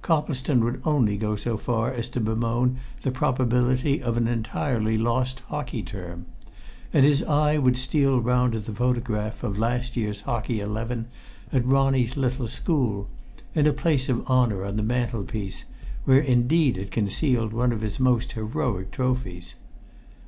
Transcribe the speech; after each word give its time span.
Coplestone 0.00 0.62
would 0.62 0.80
only 0.84 1.16
go 1.16 1.34
so 1.34 1.56
far 1.56 1.92
as 1.92 2.08
to 2.10 2.20
bemoan 2.20 2.76
the 3.02 3.10
probability 3.10 4.00
of 4.00 4.16
an 4.16 4.28
entirely 4.28 4.96
lost 4.96 5.40
hockey 5.48 5.82
term, 5.82 6.26
and 6.92 7.04
his 7.04 7.20
eye 7.24 7.58
would 7.58 7.76
steal 7.76 8.20
round 8.20 8.52
to 8.52 8.60
the 8.60 8.70
photograph 8.72 9.42
of 9.42 9.58
last 9.58 9.96
year's 9.96 10.20
hockey 10.20 10.60
eleven 10.60 11.08
at 11.52 11.64
Ronnie's 11.66 12.16
little 12.16 12.46
school, 12.46 13.08
in 13.56 13.66
a 13.66 13.72
place 13.72 14.08
of 14.08 14.24
honour 14.28 14.64
on 14.64 14.76
the 14.76 14.84
mantelpiece, 14.84 15.64
where 16.04 16.20
indeed 16.20 16.76
it 16.78 16.92
concealed 16.92 17.52
one 17.52 17.72
of 17.72 17.80
his 17.80 17.98
own 17.98 18.04
most 18.04 18.30
heroic 18.34 18.92
trophies. 18.92 19.56